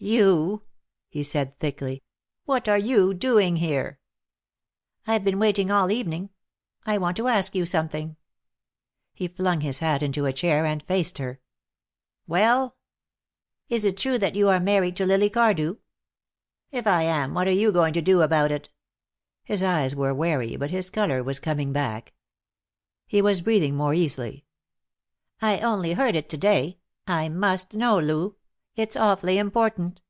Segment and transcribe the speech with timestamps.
[0.00, 0.62] "You!"
[1.08, 2.04] he said thickly.
[2.44, 3.98] "What are you doing here?"
[5.08, 6.30] "I've been waiting all evening.
[6.86, 8.14] I want to ask you something."
[9.12, 11.40] He flung his hat into a chair and faced her.
[12.28, 12.76] "Well?"
[13.68, 15.78] "Is it true that you are married to Lily Cardew?"
[16.70, 18.70] "If I am, what are you going to do about it?"
[19.42, 22.14] His eyes were wary, but his color was coming back.
[23.04, 24.44] He was breathing more easily.
[25.42, 26.78] "I only heard it to day.
[27.08, 28.36] I must know, Lou.
[28.80, 30.00] It's awfully important."